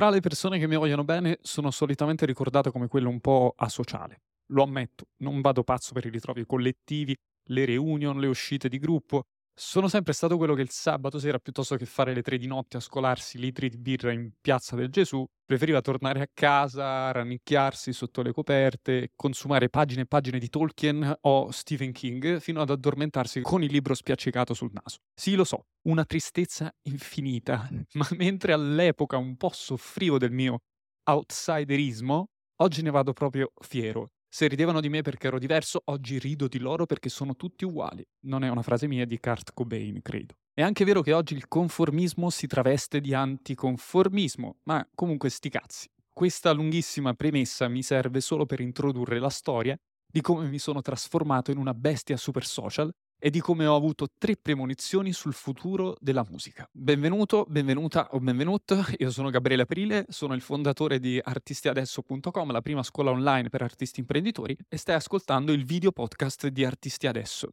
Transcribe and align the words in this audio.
Tra 0.00 0.10
le 0.10 0.20
persone 0.20 0.60
che 0.60 0.68
mi 0.68 0.76
vogliono 0.76 1.02
bene 1.02 1.38
sono 1.42 1.72
solitamente 1.72 2.24
ricordato 2.24 2.70
come 2.70 2.86
quello 2.86 3.08
un 3.08 3.18
po' 3.20 3.52
asociale. 3.56 4.20
Lo 4.52 4.62
ammetto, 4.62 5.08
non 5.24 5.40
vado 5.40 5.64
pazzo 5.64 5.92
per 5.92 6.06
i 6.06 6.10
ritrovi 6.10 6.46
collettivi, 6.46 7.16
le 7.50 7.64
reunion, 7.64 8.20
le 8.20 8.28
uscite 8.28 8.68
di 8.68 8.78
gruppo, 8.78 9.24
sono 9.58 9.88
sempre 9.88 10.12
stato 10.12 10.36
quello 10.36 10.54
che 10.54 10.62
il 10.62 10.70
sabato 10.70 11.18
sera, 11.18 11.38
piuttosto 11.40 11.74
che 11.74 11.84
fare 11.84 12.14
le 12.14 12.22
tre 12.22 12.38
di 12.38 12.46
notte 12.46 12.76
a 12.76 12.80
scolarsi 12.80 13.38
litri 13.38 13.68
di 13.68 13.76
birra 13.76 14.12
in 14.12 14.30
Piazza 14.40 14.76
del 14.76 14.88
Gesù, 14.88 15.26
preferiva 15.44 15.80
tornare 15.80 16.20
a 16.20 16.28
casa, 16.32 17.10
rannicchiarsi 17.10 17.92
sotto 17.92 18.22
le 18.22 18.32
coperte, 18.32 19.10
consumare 19.16 19.68
pagine 19.68 20.02
e 20.02 20.06
pagine 20.06 20.38
di 20.38 20.48
Tolkien 20.48 21.12
o 21.22 21.50
Stephen 21.50 21.90
King 21.90 22.38
fino 22.38 22.60
ad 22.60 22.70
addormentarsi 22.70 23.40
con 23.40 23.64
il 23.64 23.72
libro 23.72 23.94
spiaccicato 23.94 24.54
sul 24.54 24.70
naso. 24.72 24.98
Sì, 25.12 25.34
lo 25.34 25.44
so, 25.44 25.64
una 25.88 26.04
tristezza 26.04 26.72
infinita, 26.82 27.68
ma 27.94 28.06
mentre 28.12 28.52
all'epoca 28.52 29.16
un 29.16 29.36
po' 29.36 29.50
soffrivo 29.52 30.18
del 30.18 30.30
mio 30.30 30.60
outsiderismo, 31.02 32.28
oggi 32.60 32.82
ne 32.82 32.90
vado 32.90 33.12
proprio 33.12 33.50
fiero 33.60 34.10
se 34.28 34.46
ridevano 34.46 34.80
di 34.80 34.88
me 34.88 35.02
perché 35.02 35.28
ero 35.28 35.38
diverso, 35.38 35.82
oggi 35.86 36.18
rido 36.18 36.48
di 36.48 36.58
loro 36.58 36.86
perché 36.86 37.08
sono 37.08 37.34
tutti 37.34 37.64
uguali. 37.64 38.06
Non 38.26 38.44
è 38.44 38.48
una 38.48 38.62
frase 38.62 38.86
mia 38.86 39.06
di 39.06 39.18
Kurt 39.18 39.52
Cobain, 39.54 40.00
credo. 40.02 40.34
È 40.52 40.62
anche 40.62 40.84
vero 40.84 41.02
che 41.02 41.12
oggi 41.12 41.34
il 41.34 41.48
conformismo 41.48 42.30
si 42.30 42.46
traveste 42.46 43.00
di 43.00 43.14
anticonformismo, 43.14 44.58
ma 44.64 44.86
comunque 44.94 45.30
sti 45.30 45.48
cazzi. 45.48 45.88
Questa 46.12 46.52
lunghissima 46.52 47.14
premessa 47.14 47.68
mi 47.68 47.82
serve 47.82 48.20
solo 48.20 48.44
per 48.44 48.60
introdurre 48.60 49.18
la 49.18 49.30
storia 49.30 49.76
di 50.10 50.20
come 50.20 50.48
mi 50.48 50.58
sono 50.58 50.80
trasformato 50.80 51.50
in 51.50 51.58
una 51.58 51.74
bestia 51.74 52.16
super 52.16 52.44
social 52.44 52.90
e 53.18 53.30
di 53.30 53.40
come 53.40 53.66
ho 53.66 53.74
avuto 53.74 54.06
tre 54.16 54.36
premonizioni 54.36 55.12
sul 55.12 55.32
futuro 55.32 55.96
della 56.00 56.24
musica. 56.28 56.68
Benvenuto, 56.70 57.44
benvenuta 57.48 58.08
o 58.12 58.20
benvenuto, 58.20 58.84
io 58.98 59.10
sono 59.10 59.30
Gabriele 59.30 59.62
Aprile, 59.62 60.06
sono 60.08 60.34
il 60.34 60.40
fondatore 60.40 61.00
di 61.00 61.20
artistiadesso.com, 61.22 62.52
la 62.52 62.62
prima 62.62 62.82
scuola 62.82 63.10
online 63.10 63.48
per 63.48 63.62
artisti 63.62 64.00
imprenditori, 64.00 64.56
e 64.68 64.76
stai 64.76 64.94
ascoltando 64.94 65.52
il 65.52 65.64
video 65.64 65.90
podcast 65.90 66.46
di 66.46 66.64
Artisti 66.64 67.06
Adesso. 67.06 67.48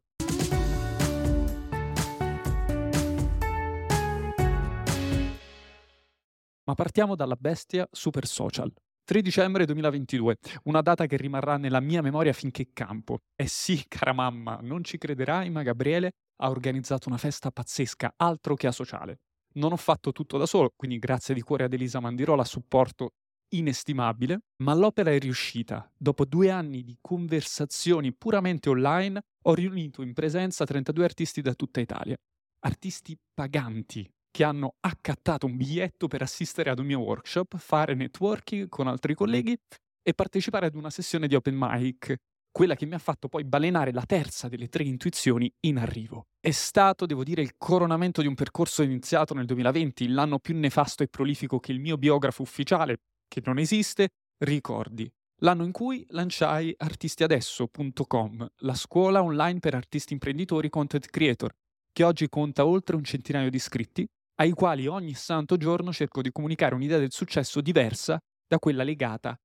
Ma 6.67 6.73
partiamo 6.73 7.15
dalla 7.15 7.35
bestia 7.35 7.87
super 7.91 8.25
social. 8.25 8.71
3 9.05 9.21
dicembre 9.21 9.65
2022, 9.65 10.37
una 10.63 10.81
data 10.81 11.05
che 11.05 11.15
rimarrà 11.15 11.57
nella 11.57 11.79
mia 11.79 12.01
memoria 12.01 12.33
finché 12.33 12.69
campo. 12.73 13.19
Eh 13.35 13.47
sì, 13.47 13.85
cara 13.87 14.13
mamma, 14.13 14.57
non 14.63 14.83
ci 14.83 14.97
crederai, 14.97 15.51
ma 15.51 15.61
Gabriele 15.61 16.13
ha 16.41 16.49
organizzato 16.49 17.07
una 17.07 17.19
festa 17.19 17.51
pazzesca, 17.51 18.15
altro 18.17 18.55
che 18.55 18.65
a 18.65 18.71
sociale. 18.71 19.19
Non 19.57 19.71
ho 19.71 19.77
fatto 19.77 20.11
tutto 20.11 20.39
da 20.39 20.47
solo, 20.47 20.71
quindi 20.75 20.97
grazie 20.97 21.35
di 21.35 21.41
cuore 21.41 21.65
ad 21.65 21.73
Elisa 21.73 21.99
Mandirola, 21.99 22.43
supporto 22.43 23.11
inestimabile, 23.49 24.39
ma 24.63 24.73
l'opera 24.73 25.11
è 25.11 25.19
riuscita. 25.19 25.87
Dopo 25.95 26.25
due 26.25 26.49
anni 26.49 26.83
di 26.83 26.97
conversazioni 26.99 28.11
puramente 28.11 28.69
online, 28.69 29.21
ho 29.43 29.53
riunito 29.53 30.01
in 30.01 30.13
presenza 30.13 30.65
32 30.65 31.03
artisti 31.03 31.41
da 31.41 31.53
tutta 31.53 31.79
Italia. 31.79 32.17
Artisti 32.61 33.15
paganti, 33.35 34.11
che 34.35 34.43
hanno 34.43 34.75
accattato 34.81 35.45
un 35.45 35.55
biglietto 35.55 36.09
per 36.09 36.21
assistere 36.21 36.69
ad 36.69 36.79
un 36.79 36.87
mio 36.87 36.99
workshop, 36.99 37.55
fare 37.55 37.93
networking 37.93 38.67
con 38.67 38.85
altri 38.85 39.13
colleghi 39.13 39.57
e 40.03 40.13
partecipare 40.13 40.65
ad 40.65 40.75
una 40.75 40.89
sessione 40.89 41.29
di 41.29 41.35
open 41.35 41.55
mic, 41.57 42.17
quella 42.51 42.75
che 42.75 42.85
mi 42.85 42.95
ha 42.95 42.99
fatto 42.99 43.29
poi 43.29 43.45
balenare 43.45 43.93
la 43.93 44.03
terza 44.05 44.49
delle 44.49 44.67
tre 44.67 44.83
intuizioni 44.83 45.49
in 45.61 45.77
arrivo. 45.77 46.25
È 46.37 46.51
stato, 46.51 47.05
devo 47.05 47.23
dire, 47.23 47.41
il 47.41 47.53
coronamento 47.57 48.19
di 48.19 48.27
un 48.27 48.35
percorso 48.35 48.83
iniziato 48.83 49.33
nel 49.33 49.45
2020, 49.45 50.09
l'anno 50.09 50.39
più 50.39 50.53
nefasto 50.57 51.01
e 51.01 51.07
prolifico 51.07 51.61
che 51.61 51.71
il 51.71 51.79
mio 51.79 51.97
biografo 51.97 52.41
ufficiale, 52.41 52.97
che 53.29 53.41
non 53.45 53.57
esiste, 53.57 54.09
ricordi. 54.39 55.09
L'anno 55.43 55.63
in 55.63 55.71
cui 55.71 56.05
lanciai 56.09 56.73
artistiadesso.com, 56.75 58.47
la 58.57 58.73
scuola 58.73 59.23
online 59.23 59.59
per 59.59 59.75
artisti 59.75 60.11
imprenditori 60.11 60.67
content 60.67 61.05
creator, 61.07 61.55
che 61.93 62.03
oggi 62.03 62.27
conta 62.27 62.65
oltre 62.65 62.97
un 62.97 63.05
centinaio 63.05 63.49
di 63.49 63.55
iscritti 63.55 64.05
ai 64.35 64.51
quali 64.51 64.87
ogni 64.87 65.13
santo 65.13 65.57
giorno 65.57 65.93
cerco 65.93 66.21
di 66.21 66.31
comunicare 66.31 66.75
un'idea 66.75 66.97
del 66.97 67.11
successo 67.11 67.61
diversa 67.61 68.19
da 68.47 68.59
quella 68.59 68.83
legata 68.83 69.35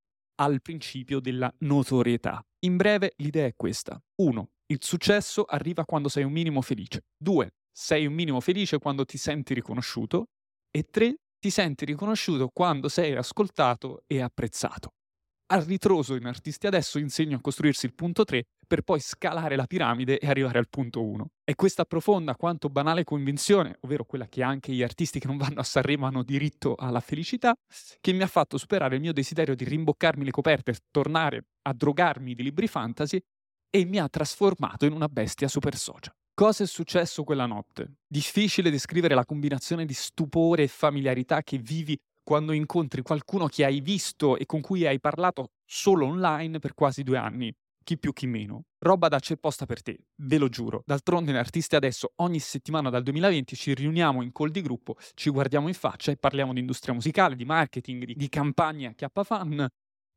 al 0.40 0.60
principio 0.62 1.20
della 1.20 1.52
notorietà. 1.58 2.42
In 2.60 2.76
breve, 2.76 3.12
l'idea 3.16 3.46
è 3.46 3.54
questa. 3.54 4.00
1. 4.22 4.50
Il 4.66 4.78
successo 4.80 5.44
arriva 5.44 5.84
quando 5.84 6.08
sei 6.08 6.24
un 6.24 6.32
minimo 6.32 6.62
felice. 6.62 7.02
2. 7.16 7.50
Sei 7.70 8.06
un 8.06 8.14
minimo 8.14 8.40
felice 8.40 8.78
quando 8.78 9.04
ti 9.04 9.18
senti 9.18 9.54
riconosciuto. 9.54 10.26
E 10.70 10.84
3. 10.84 11.14
Ti 11.38 11.50
senti 11.50 11.84
riconosciuto 11.84 12.48
quando 12.52 12.88
sei 12.88 13.14
ascoltato 13.14 14.02
e 14.06 14.20
apprezzato. 14.20 14.90
A 15.52 15.60
ritroso 15.60 16.14
in 16.14 16.26
Artisti 16.26 16.66
Adesso 16.66 16.98
insegno 16.98 17.36
a 17.36 17.40
costruirsi 17.40 17.86
il 17.86 17.94
punto 17.94 18.24
3 18.24 18.44
per 18.70 18.82
poi 18.82 19.00
scalare 19.00 19.56
la 19.56 19.66
piramide 19.66 20.20
e 20.20 20.28
arrivare 20.28 20.60
al 20.60 20.68
punto 20.68 21.02
1. 21.02 21.26
È 21.42 21.56
questa 21.56 21.84
profonda 21.84 22.36
quanto 22.36 22.68
banale 22.68 23.02
convinzione, 23.02 23.76
ovvero 23.80 24.04
quella 24.04 24.28
che 24.28 24.44
anche 24.44 24.70
gli 24.70 24.84
artisti 24.84 25.18
che 25.18 25.26
non 25.26 25.38
vanno 25.38 25.58
a 25.58 25.64
Sanremo 25.64 26.06
hanno 26.06 26.22
diritto 26.22 26.76
alla 26.76 27.00
felicità, 27.00 27.52
che 28.00 28.12
mi 28.12 28.22
ha 28.22 28.28
fatto 28.28 28.58
superare 28.58 28.94
il 28.94 29.00
mio 29.00 29.12
desiderio 29.12 29.56
di 29.56 29.64
rimboccarmi 29.64 30.24
le 30.24 30.30
coperte, 30.30 30.76
tornare 30.92 31.46
a 31.62 31.74
drogarmi 31.74 32.32
di 32.32 32.44
libri 32.44 32.68
fantasy 32.68 33.20
e 33.68 33.84
mi 33.86 33.98
ha 33.98 34.08
trasformato 34.08 34.86
in 34.86 34.92
una 34.92 35.08
bestia 35.08 35.48
super 35.48 35.74
social. 35.74 36.14
Cosa 36.32 36.62
è 36.62 36.66
successo 36.68 37.24
quella 37.24 37.46
notte? 37.46 37.94
Difficile 38.06 38.70
descrivere 38.70 39.16
la 39.16 39.24
combinazione 39.24 39.84
di 39.84 39.94
stupore 39.94 40.62
e 40.62 40.68
familiarità 40.68 41.42
che 41.42 41.58
vivi 41.58 41.98
quando 42.22 42.52
incontri 42.52 43.02
qualcuno 43.02 43.48
che 43.48 43.64
hai 43.64 43.80
visto 43.80 44.36
e 44.36 44.46
con 44.46 44.60
cui 44.60 44.86
hai 44.86 45.00
parlato 45.00 45.48
solo 45.64 46.06
online 46.06 46.60
per 46.60 46.74
quasi 46.74 47.02
due 47.02 47.18
anni 47.18 47.52
chi 47.82 47.98
più 47.98 48.12
chi 48.12 48.26
meno. 48.26 48.64
Roba 48.78 49.08
da 49.08 49.18
c'è 49.18 49.36
posta 49.36 49.66
per 49.66 49.82
te, 49.82 49.98
ve 50.22 50.38
lo 50.38 50.48
giuro. 50.48 50.82
D'altronde 50.86 51.30
in 51.30 51.36
Artisti 51.36 51.76
adesso 51.76 52.12
ogni 52.16 52.38
settimana 52.38 52.90
dal 52.90 53.02
2020 53.02 53.56
ci 53.56 53.74
riuniamo 53.74 54.22
in 54.22 54.32
call 54.32 54.50
di 54.50 54.62
gruppo, 54.62 54.96
ci 55.14 55.30
guardiamo 55.30 55.68
in 55.68 55.74
faccia 55.74 56.12
e 56.12 56.16
parliamo 56.16 56.52
di 56.52 56.60
industria 56.60 56.94
musicale, 56.94 57.36
di 57.36 57.44
marketing, 57.44 58.04
di, 58.04 58.14
di 58.14 58.28
campagne 58.28 58.86
a 58.86 58.92
chiappa 58.92 59.24
fan, 59.24 59.68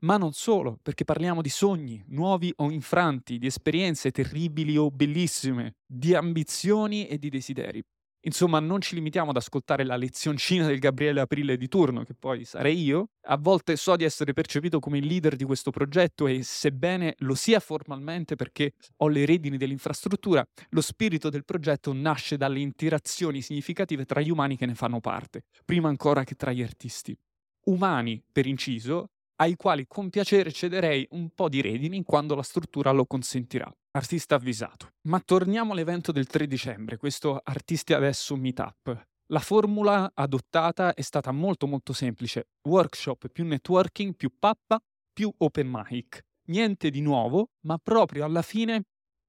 ma 0.03 0.17
non 0.17 0.33
solo, 0.33 0.79
perché 0.81 1.03
parliamo 1.03 1.41
di 1.41 1.49
sogni, 1.49 2.03
nuovi 2.07 2.53
o 2.57 2.69
infranti, 2.69 3.37
di 3.37 3.47
esperienze 3.47 4.11
terribili 4.11 4.77
o 4.77 4.91
bellissime, 4.91 5.75
di 5.85 6.13
ambizioni 6.13 7.07
e 7.07 7.17
di 7.17 7.29
desideri. 7.29 7.83
Insomma, 8.25 8.59
non 8.61 8.79
ci 8.79 8.95
limitiamo 8.95 9.31
ad 9.31 9.35
ascoltare 9.35 9.83
la 9.83 9.97
lezioncina 9.97 10.65
del 10.65 10.79
Gabriele 10.79 11.19
Aprile 11.19 11.57
di 11.57 11.67
turno, 11.67 12.03
che 12.03 12.13
poi 12.17 12.45
sarei 12.45 12.81
io. 12.81 13.09
A 13.27 13.37
volte 13.37 13.75
so 13.75 13.97
di 13.97 14.05
essere 14.05 14.31
percepito 14.31 14.79
come 14.79 14.99
il 14.99 15.05
leader 15.05 15.35
di 15.35 15.43
questo 15.43 15.71
progetto 15.71 16.27
e 16.27 16.41
sebbene 16.41 17.15
lo 17.19 17.35
sia 17.35 17.59
formalmente 17.59 18.35
perché 18.35 18.73
ho 18.97 19.09
le 19.09 19.25
redini 19.25 19.57
dell'infrastruttura, 19.57 20.45
lo 20.69 20.81
spirito 20.81 21.29
del 21.29 21.43
progetto 21.43 21.91
nasce 21.91 22.37
dalle 22.37 22.59
interazioni 22.59 23.41
significative 23.41 24.05
tra 24.05 24.21
gli 24.21 24.29
umani 24.29 24.55
che 24.55 24.65
ne 24.65 24.75
fanno 24.75 25.01
parte, 25.01 25.43
prima 25.65 25.89
ancora 25.89 26.23
che 26.23 26.35
tra 26.35 26.53
gli 26.53 26.63
artisti. 26.63 27.17
Umani, 27.65 28.23
per 28.31 28.45
inciso, 28.45 29.09
ai 29.37 29.55
quali 29.55 29.85
con 29.87 30.09
piacere 30.09 30.51
cederei 30.51 31.07
un 31.11 31.29
po' 31.29 31.49
di 31.49 31.61
redini 31.61 32.03
quando 32.03 32.35
la 32.35 32.43
struttura 32.43 32.91
lo 32.91 33.05
consentirà. 33.05 33.71
Artista 33.91 34.35
avvisato. 34.35 34.89
Ma 35.07 35.19
torniamo 35.19 35.73
all'evento 35.73 36.11
del 36.11 36.27
3 36.27 36.47
dicembre, 36.47 36.97
questo 36.97 37.39
Artisti 37.43 37.93
Adesso 37.93 38.35
Meetup. 38.35 39.07
La 39.27 39.39
formula 39.39 40.11
adottata 40.13 40.93
è 40.93 41.01
stata 41.01 41.31
molto 41.31 41.67
molto 41.67 41.93
semplice. 41.93 42.49
Workshop 42.67 43.29
più 43.29 43.45
networking 43.45 44.15
più 44.15 44.31
pappa 44.37 44.79
più 45.11 45.31
open 45.37 45.69
mic. 45.69 46.21
Niente 46.47 46.89
di 46.89 47.01
nuovo, 47.01 47.51
ma 47.61 47.77
proprio 47.77 48.25
alla 48.25 48.41
fine 48.41 48.83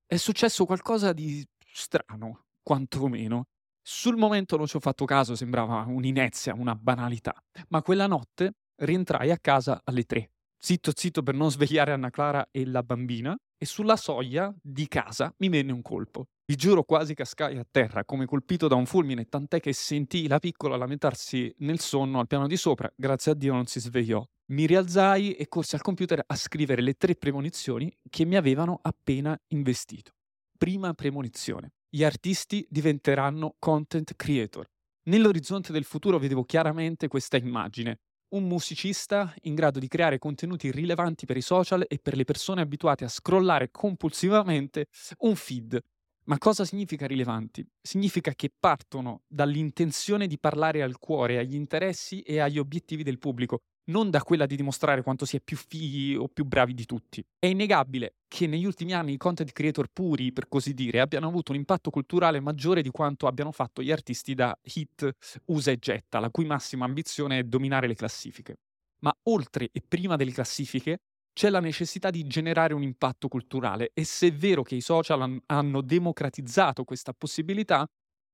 è 0.06 0.16
successo 0.16 0.64
qualcosa 0.64 1.12
di 1.12 1.46
strano, 1.72 2.46
quantomeno. 2.62 3.44
Sul 3.82 4.16
momento 4.16 4.56
non 4.56 4.66
ci 4.66 4.76
ho 4.76 4.80
fatto 4.80 5.04
caso, 5.04 5.36
sembrava 5.36 5.84
un'inezia, 5.86 6.54
una 6.54 6.74
banalità, 6.74 7.34
ma 7.68 7.82
quella 7.82 8.06
notte 8.06 8.54
rientrai 8.76 9.30
a 9.30 9.38
casa 9.38 9.80
alle 9.84 10.04
tre. 10.04 10.30
Zitto 10.58 10.92
zitto 10.94 11.22
per 11.22 11.34
non 11.34 11.50
svegliare 11.50 11.92
Anna 11.92 12.10
Clara 12.10 12.48
e 12.50 12.64
la 12.64 12.82
bambina, 12.82 13.36
e 13.56 13.66
sulla 13.66 13.96
soglia 13.96 14.54
di 14.62 14.88
casa 14.88 15.34
mi 15.38 15.48
venne 15.48 15.72
un 15.72 15.82
colpo. 15.82 16.26
Vi 16.46 16.56
giuro 16.56 16.84
quasi 16.84 17.14
cascai 17.14 17.56
a 17.56 17.66
terra, 17.70 18.04
come 18.04 18.26
colpito 18.26 18.68
da 18.68 18.74
un 18.74 18.84
fulmine, 18.84 19.26
tant'è 19.26 19.60
che 19.60 19.72
sentii 19.72 20.28
la 20.28 20.38
piccola 20.38 20.76
lamentarsi 20.76 21.54
nel 21.58 21.80
sonno 21.80 22.18
al 22.20 22.26
piano 22.26 22.46
di 22.46 22.56
sopra, 22.56 22.92
grazie 22.94 23.32
a 23.32 23.34
Dio 23.34 23.54
non 23.54 23.66
si 23.66 23.80
svegliò. 23.80 24.22
Mi 24.52 24.66
rialzai 24.66 25.32
e 25.32 25.48
corsi 25.48 25.74
al 25.74 25.80
computer 25.80 26.22
a 26.26 26.36
scrivere 26.36 26.82
le 26.82 26.94
tre 26.94 27.14
premonizioni 27.14 27.90
che 28.10 28.26
mi 28.26 28.36
avevano 28.36 28.78
appena 28.82 29.38
investito. 29.48 30.12
Prima 30.58 30.92
premonizione. 30.92 31.72
Gli 31.88 32.04
artisti 32.04 32.66
diventeranno 32.68 33.54
content 33.58 34.14
creator. 34.16 34.66
Nell'orizzonte 35.04 35.72
del 35.72 35.84
futuro 35.84 36.18
vedevo 36.18 36.44
chiaramente 36.44 37.08
questa 37.08 37.38
immagine 37.38 38.00
un 38.34 38.44
musicista 38.46 39.34
in 39.42 39.54
grado 39.54 39.78
di 39.78 39.88
creare 39.88 40.18
contenuti 40.18 40.70
rilevanti 40.70 41.24
per 41.24 41.36
i 41.36 41.40
social 41.40 41.84
e 41.88 41.98
per 41.98 42.16
le 42.16 42.24
persone 42.24 42.60
abituate 42.60 43.04
a 43.04 43.08
scrollare 43.08 43.70
compulsivamente 43.70 44.86
un 45.18 45.34
feed. 45.34 45.80
Ma 46.24 46.38
cosa 46.38 46.64
significa 46.64 47.06
rilevanti? 47.06 47.66
Significa 47.80 48.32
che 48.34 48.50
partono 48.58 49.22
dall'intenzione 49.26 50.26
di 50.26 50.38
parlare 50.38 50.82
al 50.82 50.98
cuore, 50.98 51.38
agli 51.38 51.54
interessi 51.54 52.20
e 52.22 52.38
agli 52.38 52.58
obiettivi 52.58 53.02
del 53.02 53.18
pubblico, 53.18 53.60
non 53.86 54.10
da 54.10 54.22
quella 54.22 54.46
di 54.46 54.56
dimostrare 54.56 55.02
quanto 55.02 55.24
si 55.24 55.36
è 55.36 55.40
più 55.40 55.56
fighi 55.56 56.16
o 56.16 56.28
più 56.28 56.44
bravi 56.44 56.74
di 56.74 56.86
tutti. 56.86 57.24
È 57.38 57.46
innegabile 57.46 58.14
che 58.28 58.46
negli 58.46 58.64
ultimi 58.64 58.92
anni 58.92 59.12
i 59.12 59.16
content 59.16 59.52
creator 59.52 59.88
puri, 59.92 60.32
per 60.32 60.48
così 60.48 60.72
dire, 60.72 61.00
abbiano 61.00 61.26
avuto 61.26 61.52
un 61.52 61.58
impatto 61.58 61.90
culturale 61.90 62.40
maggiore 62.40 62.82
di 62.82 62.90
quanto 62.90 63.26
abbiano 63.26 63.52
fatto 63.52 63.82
gli 63.82 63.90
artisti 63.90 64.34
da 64.34 64.56
hit 64.62 65.10
usa 65.46 65.70
e 65.70 65.76
getta, 65.76 66.18
la 66.18 66.30
cui 66.30 66.44
massima 66.44 66.84
ambizione 66.84 67.38
è 67.38 67.44
dominare 67.44 67.86
le 67.86 67.94
classifiche. 67.94 68.56
Ma 69.00 69.14
oltre 69.24 69.68
e 69.70 69.82
prima 69.86 70.16
delle 70.16 70.32
classifiche 70.32 70.98
c'è 71.32 71.50
la 71.50 71.60
necessità 71.60 72.10
di 72.10 72.26
generare 72.26 72.74
un 72.74 72.82
impatto 72.82 73.28
culturale 73.28 73.90
e 73.92 74.04
se 74.04 74.28
è 74.28 74.32
vero 74.32 74.62
che 74.62 74.76
i 74.76 74.80
social 74.80 75.42
hanno 75.46 75.80
democratizzato 75.82 76.84
questa 76.84 77.12
possibilità, 77.12 77.86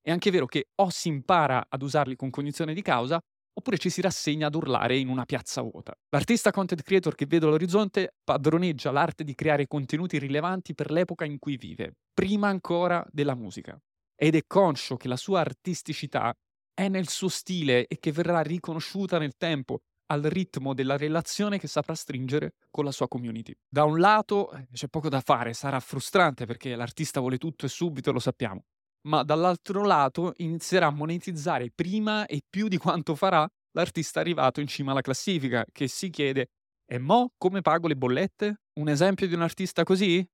è 0.02 0.10
anche 0.10 0.30
vero 0.30 0.46
che 0.46 0.68
o 0.76 0.90
si 0.90 1.08
impara 1.08 1.66
ad 1.68 1.82
usarli 1.82 2.14
con 2.14 2.30
cognizione 2.30 2.74
di 2.74 2.82
causa 2.82 3.20
oppure 3.60 3.78
ci 3.78 3.90
si 3.90 4.00
rassegna 4.00 4.48
ad 4.48 4.54
urlare 4.54 4.96
in 4.96 5.08
una 5.08 5.24
piazza 5.24 5.60
vuota. 5.60 5.94
L'artista 6.08 6.50
content 6.50 6.82
creator 6.82 7.14
che 7.14 7.26
vedo 7.26 7.46
all'orizzonte 7.46 8.16
padroneggia 8.24 8.90
l'arte 8.90 9.22
di 9.22 9.34
creare 9.34 9.66
contenuti 9.66 10.18
rilevanti 10.18 10.74
per 10.74 10.90
l'epoca 10.90 11.24
in 11.24 11.38
cui 11.38 11.56
vive, 11.56 11.94
prima 12.12 12.48
ancora 12.48 13.06
della 13.10 13.34
musica. 13.34 13.78
Ed 14.16 14.34
è 14.34 14.42
conscio 14.46 14.96
che 14.96 15.08
la 15.08 15.16
sua 15.16 15.40
artisticità 15.40 16.34
è 16.74 16.88
nel 16.88 17.08
suo 17.08 17.28
stile 17.28 17.86
e 17.86 17.98
che 17.98 18.12
verrà 18.12 18.40
riconosciuta 18.40 19.18
nel 19.18 19.36
tempo 19.36 19.80
al 20.10 20.22
ritmo 20.22 20.74
della 20.74 20.96
relazione 20.96 21.58
che 21.58 21.68
saprà 21.68 21.94
stringere 21.94 22.54
con 22.70 22.84
la 22.84 22.90
sua 22.90 23.08
community. 23.08 23.54
Da 23.68 23.84
un 23.84 24.00
lato 24.00 24.50
eh, 24.52 24.66
c'è 24.72 24.88
poco 24.88 25.08
da 25.08 25.20
fare, 25.20 25.52
sarà 25.52 25.78
frustrante 25.78 26.46
perché 26.46 26.74
l'artista 26.74 27.20
vuole 27.20 27.38
tutto 27.38 27.66
e 27.66 27.68
subito, 27.68 28.10
lo 28.10 28.18
sappiamo, 28.18 28.64
ma 29.08 29.22
dall'altro 29.22 29.84
lato 29.84 30.32
inizierà 30.36 30.86
a 30.86 30.90
monetizzare 30.90 31.70
prima 31.74 32.26
e 32.26 32.42
più 32.48 32.68
di 32.68 32.76
quanto 32.76 33.14
farà 33.14 33.48
l'artista 33.72 34.20
arrivato 34.20 34.60
in 34.60 34.66
cima 34.66 34.90
alla 34.90 35.00
classifica, 35.00 35.64
che 35.70 35.88
si 35.88 36.10
chiede 36.10 36.48
e 36.84 36.98
mo 36.98 37.32
come 37.38 37.60
pago 37.60 37.86
le 37.86 37.96
bollette? 37.96 38.62
Un 38.80 38.88
esempio 38.88 39.28
di 39.28 39.34
un 39.34 39.42
artista 39.42 39.84
così? 39.84 40.26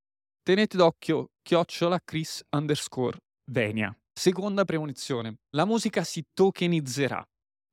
Tenete 0.42 0.76
d'occhio 0.76 1.30
chiocciola 1.42 2.00
Chris 2.02 2.42
underscore 2.56 3.18
Venia. 3.50 3.94
Seconda 4.12 4.64
premonizione. 4.64 5.36
La 5.50 5.66
musica 5.66 6.02
si 6.02 6.24
tokenizzerà. 6.32 7.22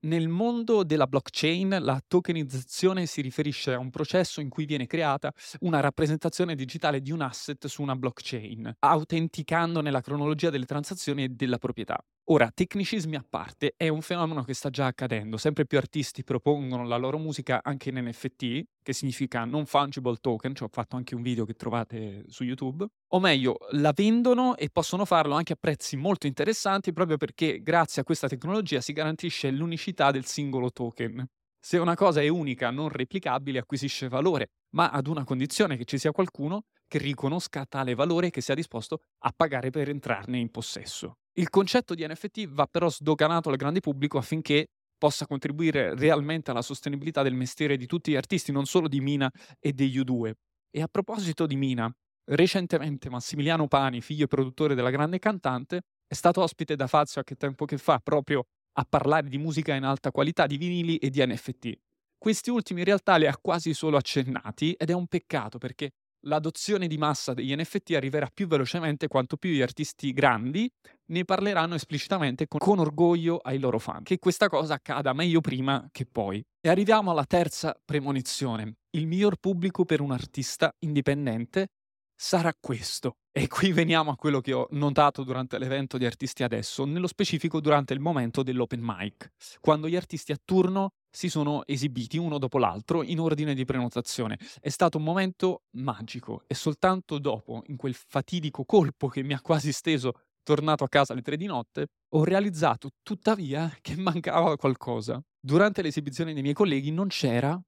Nel 0.05 0.27
mondo 0.27 0.83
della 0.83 1.07
blockchain 1.07 1.77
la 1.79 2.01
tokenizzazione 2.05 3.05
si 3.05 3.21
riferisce 3.21 3.73
a 3.73 3.79
un 3.79 3.89
processo 3.89 4.41
in 4.41 4.49
cui 4.49 4.65
viene 4.65 4.85
creata 4.85 5.33
una 5.61 5.79
rappresentazione 5.79 6.55
digitale 6.55 7.01
di 7.01 7.11
un 7.11 7.21
asset 7.21 7.67
su 7.67 7.81
una 7.81 7.95
blockchain, 7.95 8.75
autenticandone 8.79 9.91
la 9.91 10.01
cronologia 10.01 10.49
delle 10.49 10.65
transazioni 10.65 11.23
e 11.23 11.29
della 11.29 11.57
proprietà. 11.57 12.03
Ora, 12.27 12.49
tecnicismi 12.53 13.17
a 13.17 13.25
parte, 13.27 13.73
è 13.75 13.89
un 13.89 14.01
fenomeno 14.01 14.43
che 14.43 14.53
sta 14.53 14.69
già 14.69 14.85
accadendo. 14.85 15.35
Sempre 15.35 15.65
più 15.65 15.77
artisti 15.77 16.23
propongono 16.23 16.85
la 16.85 16.95
loro 16.95 17.17
musica 17.17 17.59
anche 17.61 17.89
in 17.89 17.97
NFT, 17.97 18.63
che 18.81 18.93
significa 18.93 19.43
non 19.43 19.65
fungible 19.65 20.15
token, 20.21 20.55
cioè 20.55 20.67
ho 20.69 20.71
fatto 20.71 20.95
anche 20.95 21.15
un 21.15 21.21
video 21.21 21.43
che 21.43 21.53
trovate 21.53 22.23
su 22.27 22.45
YouTube. 22.45 22.85
O 23.09 23.19
meglio, 23.19 23.57
la 23.71 23.91
vendono 23.93 24.55
e 24.55 24.69
possono 24.71 25.03
farlo 25.03 25.33
anche 25.33 25.51
a 25.53 25.57
prezzi 25.59 25.97
molto 25.97 26.25
interessanti 26.25 26.93
proprio 26.93 27.17
perché 27.17 27.61
grazie 27.61 28.01
a 28.01 28.05
questa 28.05 28.27
tecnologia 28.29 28.79
si 28.79 28.93
garantisce 28.93 29.51
l'unicità 29.51 30.09
del 30.11 30.25
singolo 30.25 30.71
token. 30.71 31.25
Se 31.59 31.77
una 31.77 31.95
cosa 31.95 32.21
è 32.21 32.27
unica, 32.29 32.71
non 32.71 32.87
replicabile, 32.87 33.59
acquisisce 33.59 34.07
valore, 34.07 34.51
ma 34.75 34.89
ad 34.91 35.07
una 35.07 35.25
condizione 35.25 35.75
che 35.75 35.83
ci 35.85 35.97
sia 35.97 36.11
qualcuno 36.11 36.63
che 36.87 36.99
riconosca 36.99 37.65
tale 37.65 37.95
valore 37.95 38.27
e 38.27 38.29
che 38.29 38.41
sia 38.41 38.55
disposto 38.55 39.01
a 39.19 39.33
pagare 39.35 39.71
per 39.71 39.89
entrarne 39.89 40.37
in 40.39 40.49
possesso. 40.51 41.17
Il 41.35 41.49
concetto 41.49 41.95
di 41.95 42.05
NFT 42.07 42.47
va 42.47 42.67
però 42.67 42.89
sdoganato 42.89 43.49
al 43.49 43.55
grande 43.55 43.79
pubblico 43.79 44.19
affinché 44.19 44.67
possa 44.95 45.25
contribuire 45.25 45.95
realmente 45.95 46.51
alla 46.51 46.61
sostenibilità 46.61 47.23
del 47.23 47.33
mestiere 47.33 47.75
di 47.75 47.87
tutti 47.87 48.11
gli 48.11 48.15
artisti, 48.15 48.51
non 48.51 48.65
solo 48.65 48.87
di 48.87 49.01
Mina 49.01 49.31
e 49.59 49.73
degli 49.73 49.97
U2. 49.99 50.31
E 50.69 50.81
a 50.83 50.87
proposito 50.87 51.47
di 51.47 51.55
Mina, 51.55 51.91
recentemente 52.25 53.09
Massimiliano 53.09 53.67
Pani, 53.67 53.99
figlio 54.01 54.25
e 54.25 54.27
produttore 54.27 54.75
della 54.75 54.91
grande 54.91 55.17
cantante, 55.17 55.81
è 56.05 56.13
stato 56.13 56.41
ospite 56.41 56.75
da 56.75 56.85
Fazio 56.85 57.21
a 57.21 57.23
che 57.23 57.33
tempo 57.33 57.65
che 57.65 57.79
fa 57.79 57.97
proprio 57.97 58.43
a 58.73 58.85
parlare 58.87 59.27
di 59.27 59.39
musica 59.39 59.73
in 59.73 59.85
alta 59.85 60.11
qualità, 60.11 60.45
di 60.45 60.57
vinili 60.57 60.97
e 60.97 61.09
di 61.09 61.25
NFT. 61.25 61.73
Questi 62.15 62.51
ultimi 62.51 62.81
in 62.81 62.85
realtà 62.85 63.15
li 63.15 63.25
ha 63.25 63.35
quasi 63.41 63.73
solo 63.73 63.97
accennati 63.97 64.73
ed 64.73 64.91
è 64.91 64.93
un 64.93 65.07
peccato 65.07 65.57
perché 65.57 65.93
l'adozione 66.23 66.87
di 66.87 66.97
massa 66.97 67.33
degli 67.33 67.55
NFT 67.55 67.91
arriverà 67.91 68.29
più 68.33 68.47
velocemente 68.47 69.07
quanto 69.07 69.37
più 69.37 69.51
gli 69.51 69.61
artisti 69.61 70.13
grandi 70.13 70.69
ne 71.07 71.25
parleranno 71.25 71.75
esplicitamente 71.75 72.47
con, 72.47 72.59
con, 72.59 72.79
orgoglio 72.79 73.37
ai 73.37 73.59
loro 73.59 73.79
fan. 73.79 74.03
Che 74.03 74.19
questa 74.19 74.47
cosa 74.47 74.75
accada 74.75 75.13
meglio 75.13 75.41
prima 75.41 75.87
che 75.91 76.05
poi. 76.05 76.43
E 76.61 76.69
arriviamo 76.69 77.11
alla 77.11 77.25
terza 77.25 77.75
premonizione. 77.83 78.75
Il 78.91 79.07
miglior 79.07 79.37
pubblico 79.37 79.85
per 79.85 80.01
un 80.01 80.11
artista 80.11 80.73
indipendente 80.79 81.67
sarà 82.15 82.53
questo. 82.59 83.17
E 83.31 83.47
qui 83.47 83.71
veniamo 83.71 84.11
a 84.11 84.15
quello 84.15 84.39
che 84.41 84.53
ho 84.53 84.67
notato 84.71 85.23
durante 85.23 85.57
l'evento 85.57 85.97
di 85.97 86.05
Artisti 86.05 86.43
Adesso, 86.43 86.85
nello 86.85 87.07
specifico 87.07 87.59
durante 87.59 87.93
il 87.93 87.99
momento 87.99 88.43
dell'open 88.43 88.79
mic, 88.81 89.31
quando 89.59 89.89
gli 89.89 89.95
artisti 89.95 90.31
a 90.31 90.37
turno 90.43 90.91
si 91.15 91.29
sono 91.29 91.65
esibiti 91.67 92.17
uno 92.17 92.39
dopo 92.39 92.57
l'altro 92.57 93.03
in 93.03 93.19
ordine 93.19 93.53
di 93.53 93.65
prenotazione. 93.65 94.39
È 94.59 94.69
stato 94.69 94.97
un 94.97 95.03
momento 95.03 95.63
magico 95.77 96.43
e 96.47 96.55
soltanto 96.55 97.19
dopo, 97.19 97.61
in 97.67 97.77
quel 97.77 97.93
fatidico 97.93 98.65
colpo 98.65 99.07
che 99.07 99.21
mi 99.21 99.33
ha 99.33 99.41
quasi 99.41 99.71
steso 99.71 100.13
tornato 100.41 100.83
a 100.83 100.89
casa 100.89 101.13
alle 101.13 101.21
tre 101.21 101.37
di 101.37 101.45
notte, 101.45 101.87
ho 102.15 102.23
realizzato 102.23 102.89
tuttavia 103.03 103.71
che 103.79 103.95
mancava 103.95 104.57
qualcosa. 104.57 105.21
Durante 105.39 105.83
l'esibizione 105.83 106.33
dei 106.33 106.41
miei 106.41 106.55
colleghi 106.55 106.91
non 106.91 107.07
c'era 107.07 107.61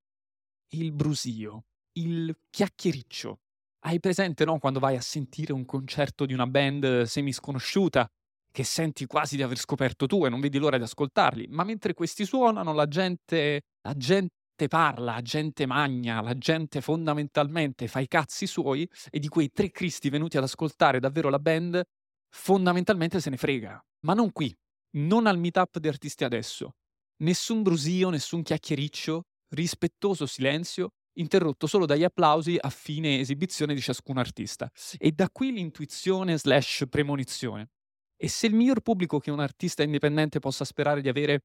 il 0.69 0.91
brusio, 0.91 1.65
il 1.99 2.35
chiacchiericcio, 2.49 3.39
hai 3.85 3.99
presente, 3.99 4.43
no, 4.43 4.57
quando 4.57 4.79
vai 4.79 4.95
a 4.95 5.01
sentire 5.01 5.53
un 5.53 5.65
concerto 5.65 6.25
di 6.25 6.33
una 6.33 6.47
band 6.47 7.03
semisconosciuta 7.03 8.09
che 8.55 8.63
senti 8.63 9.05
quasi 9.05 9.35
di 9.35 9.43
aver 9.43 9.57
scoperto 9.57 10.07
tu 10.07 10.25
e 10.25 10.29
non 10.29 10.39
vedi 10.39 10.57
l'ora 10.59 10.77
di 10.77 10.83
ascoltarli, 10.83 11.47
ma 11.49 11.65
mentre 11.65 11.93
questi 11.93 12.25
suonano 12.25 12.71
la 12.71 12.87
gente, 12.87 13.63
la 13.81 13.93
gente 13.97 14.31
parla, 14.69 15.15
la 15.15 15.21
gente 15.21 15.65
magna, 15.65 16.21
la 16.21 16.37
gente 16.37 16.79
fondamentalmente 16.79 17.89
fa 17.89 17.99
i 17.99 18.07
cazzi 18.07 18.47
suoi 18.47 18.89
e 19.09 19.19
di 19.19 19.27
quei 19.27 19.51
tre 19.51 19.71
cristi 19.71 20.09
venuti 20.09 20.37
ad 20.37 20.43
ascoltare 20.43 21.01
davvero 21.01 21.29
la 21.29 21.37
band 21.37 21.83
fondamentalmente 22.29 23.19
se 23.19 23.29
ne 23.29 23.35
frega. 23.35 23.77
Ma 24.05 24.13
non 24.13 24.31
qui, 24.31 24.55
non 24.91 25.27
al 25.27 25.37
meetup 25.37 25.77
di 25.79 25.89
artisti 25.89 26.23
adesso. 26.23 26.75
Nessun 27.23 27.61
brusio, 27.61 28.09
nessun 28.09 28.41
chiacchiericcio, 28.41 29.23
rispettoso 29.49 30.25
silenzio 30.25 30.91
interrotto 31.17 31.67
solo 31.67 31.85
dagli 31.85 32.05
applausi 32.05 32.57
a 32.57 32.69
fine 32.69 33.19
esibizione 33.19 33.73
di 33.73 33.81
ciascun 33.81 34.17
artista. 34.17 34.71
E 34.97 35.11
da 35.11 35.29
qui 35.29 35.51
l'intuizione 35.51 36.37
slash 36.37 36.85
premonizione. 36.89 37.71
E 38.25 38.27
se 38.27 38.47
il 38.47 38.55
miglior 38.55 38.81
pubblico 38.81 39.19
che 39.19 39.29
un 39.29 39.39
artista 39.39 39.83
indipendente 39.83 40.39
possa 40.39 40.65
sperare 40.65 40.99
di 40.99 41.09
avere 41.09 41.41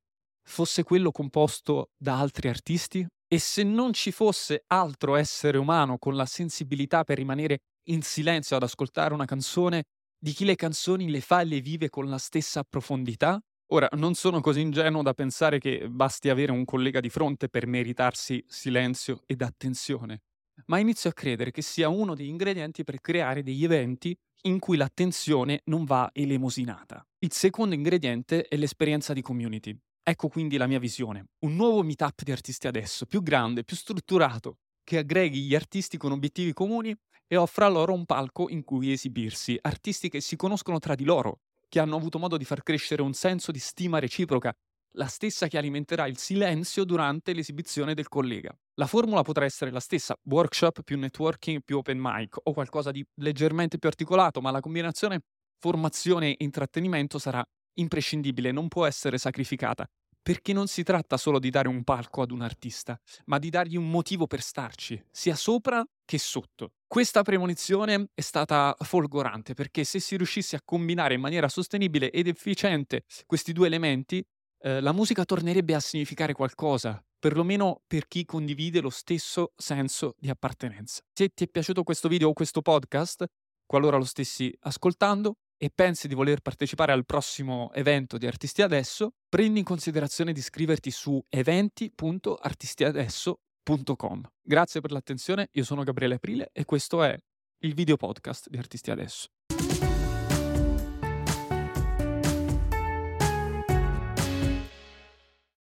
fosse 0.48 0.82
quello 0.82 1.10
composto 1.10 1.90
da 1.94 2.18
altri 2.18 2.48
artisti? 2.48 3.06
E 3.28 3.38
se 3.38 3.64
non 3.64 3.92
ci 3.92 4.10
fosse 4.12 4.64
altro 4.68 5.16
essere 5.16 5.58
umano 5.58 5.98
con 5.98 6.16
la 6.16 6.24
sensibilità 6.24 7.04
per 7.04 7.18
rimanere 7.18 7.58
in 7.90 8.00
silenzio 8.00 8.56
ad 8.56 8.62
ascoltare 8.62 9.12
una 9.12 9.26
canzone 9.26 9.82
di 10.18 10.32
chi 10.32 10.46
le 10.46 10.56
canzoni 10.56 11.10
le 11.10 11.20
fa 11.20 11.42
e 11.42 11.44
le 11.44 11.60
vive 11.60 11.90
con 11.90 12.08
la 12.08 12.16
stessa 12.16 12.62
profondità? 12.66 13.38
Ora, 13.72 13.86
non 13.98 14.14
sono 14.14 14.40
così 14.40 14.62
ingenuo 14.62 15.02
da 15.02 15.12
pensare 15.12 15.58
che 15.58 15.86
basti 15.86 16.30
avere 16.30 16.50
un 16.50 16.64
collega 16.64 17.00
di 17.00 17.10
fronte 17.10 17.50
per 17.50 17.66
meritarsi 17.66 18.42
silenzio 18.48 19.20
ed 19.26 19.42
attenzione, 19.42 20.22
ma 20.68 20.78
inizio 20.78 21.10
a 21.10 21.12
credere 21.12 21.50
che 21.50 21.60
sia 21.60 21.90
uno 21.90 22.14
degli 22.14 22.28
ingredienti 22.28 22.84
per 22.84 23.02
creare 23.02 23.42
degli 23.42 23.64
eventi 23.64 24.16
in 24.42 24.58
cui 24.58 24.76
l'attenzione 24.76 25.62
non 25.64 25.84
va 25.84 26.10
elemosinata. 26.12 27.06
Il 27.18 27.32
secondo 27.32 27.74
ingrediente 27.74 28.42
è 28.42 28.56
l'esperienza 28.56 29.12
di 29.12 29.22
community. 29.22 29.76
Ecco 30.02 30.28
quindi 30.28 30.56
la 30.56 30.66
mia 30.66 30.78
visione. 30.78 31.26
Un 31.40 31.56
nuovo 31.56 31.82
meetup 31.82 32.22
di 32.22 32.32
artisti 32.32 32.66
adesso, 32.66 33.06
più 33.06 33.22
grande, 33.22 33.64
più 33.64 33.76
strutturato, 33.76 34.58
che 34.82 34.98
aggreghi 34.98 35.42
gli 35.42 35.54
artisti 35.54 35.96
con 35.96 36.12
obiettivi 36.12 36.52
comuni 36.52 36.94
e 37.26 37.36
offra 37.36 37.68
loro 37.68 37.92
un 37.92 38.06
palco 38.06 38.48
in 38.48 38.64
cui 38.64 38.90
esibirsi, 38.90 39.58
artisti 39.60 40.08
che 40.08 40.20
si 40.20 40.36
conoscono 40.36 40.78
tra 40.78 40.94
di 40.94 41.04
loro, 41.04 41.40
che 41.68 41.78
hanno 41.78 41.96
avuto 41.96 42.18
modo 42.18 42.36
di 42.36 42.44
far 42.44 42.62
crescere 42.62 43.02
un 43.02 43.12
senso 43.12 43.52
di 43.52 43.60
stima 43.60 44.00
reciproca, 44.00 44.52
la 44.92 45.06
stessa 45.06 45.46
che 45.46 45.58
alimenterà 45.58 46.06
il 46.06 46.18
silenzio 46.18 46.84
durante 46.84 47.32
l'esibizione 47.32 47.94
del 47.94 48.08
collega. 48.08 48.56
La 48.74 48.86
formula 48.86 49.22
potrà 49.22 49.44
essere 49.44 49.70
la 49.70 49.80
stessa, 49.80 50.16
workshop 50.24 50.82
più 50.82 50.98
networking 50.98 51.60
più 51.64 51.78
open 51.78 51.98
mic 52.00 52.36
o 52.42 52.52
qualcosa 52.52 52.90
di 52.90 53.04
leggermente 53.16 53.78
più 53.78 53.88
articolato, 53.88 54.40
ma 54.40 54.50
la 54.50 54.60
combinazione 54.60 55.20
formazione 55.58 56.30
e 56.30 56.36
intrattenimento 56.38 57.18
sarà 57.18 57.44
imprescindibile, 57.74 58.50
non 58.50 58.68
può 58.68 58.86
essere 58.86 59.18
sacrificata, 59.18 59.86
perché 60.22 60.52
non 60.52 60.66
si 60.66 60.82
tratta 60.82 61.16
solo 61.16 61.38
di 61.38 61.50
dare 61.50 61.68
un 61.68 61.84
palco 61.84 62.22
ad 62.22 62.30
un 62.30 62.42
artista, 62.42 62.98
ma 63.26 63.38
di 63.38 63.50
dargli 63.50 63.76
un 63.76 63.90
motivo 63.90 64.26
per 64.26 64.40
starci, 64.40 65.02
sia 65.10 65.34
sopra 65.34 65.84
che 66.04 66.18
sotto. 66.18 66.72
Questa 66.86 67.22
premonizione 67.22 68.08
è 68.14 68.20
stata 68.20 68.74
folgorante 68.80 69.54
perché 69.54 69.84
se 69.84 70.00
si 70.00 70.16
riuscisse 70.16 70.56
a 70.56 70.60
combinare 70.64 71.14
in 71.14 71.20
maniera 71.20 71.48
sostenibile 71.48 72.10
ed 72.10 72.26
efficiente 72.26 73.04
questi 73.26 73.52
due 73.52 73.66
elementi, 73.66 74.24
eh, 74.62 74.80
la 74.80 74.92
musica 74.92 75.24
tornerebbe 75.24 75.74
a 75.74 75.80
significare 75.80 76.32
qualcosa, 76.32 77.04
perlomeno 77.18 77.82
per 77.86 78.06
chi 78.06 78.24
condivide 78.24 78.80
lo 78.80 78.90
stesso 78.90 79.52
senso 79.56 80.14
di 80.18 80.28
appartenenza. 80.28 81.02
Se 81.12 81.28
ti 81.28 81.44
è 81.44 81.48
piaciuto 81.48 81.82
questo 81.82 82.08
video 82.08 82.28
o 82.28 82.32
questo 82.32 82.62
podcast, 82.62 83.24
qualora 83.66 83.96
lo 83.96 84.04
stessi 84.04 84.54
ascoltando 84.60 85.38
e 85.56 85.70
pensi 85.74 86.06
di 86.08 86.14
voler 86.14 86.40
partecipare 86.40 86.92
al 86.92 87.04
prossimo 87.04 87.72
evento 87.74 88.16
di 88.16 88.26
Artisti 88.26 88.62
Adesso, 88.62 89.10
prendi 89.28 89.58
in 89.58 89.64
considerazione 89.64 90.32
di 90.32 90.40
iscriverti 90.40 90.90
su 90.90 91.22
eventi.artistiadesso.com. 91.28 94.22
Grazie 94.42 94.80
per 94.80 94.90
l'attenzione, 94.90 95.48
io 95.52 95.64
sono 95.64 95.82
Gabriele 95.82 96.14
Aprile 96.14 96.48
e 96.52 96.64
questo 96.64 97.02
è 97.02 97.14
il 97.62 97.74
video 97.74 97.96
podcast 97.96 98.48
di 98.48 98.56
Artisti 98.56 98.90
Adesso. 98.90 99.39